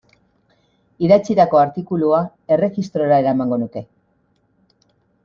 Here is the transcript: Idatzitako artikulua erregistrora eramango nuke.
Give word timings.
Idatzitako 1.07 1.59
artikulua 1.63 2.21
erregistrora 2.55 3.21
eramango 3.25 3.61
nuke. 3.65 3.85